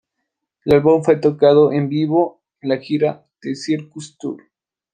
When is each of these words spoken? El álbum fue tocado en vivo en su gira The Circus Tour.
El 0.65 0.73
álbum 0.73 1.03
fue 1.03 1.17
tocado 1.17 1.71
en 1.71 1.87
vivo 1.87 2.41
en 2.61 2.71
su 2.75 2.81
gira 2.83 3.27
The 3.39 3.53
Circus 3.53 4.17
Tour. 4.17 4.41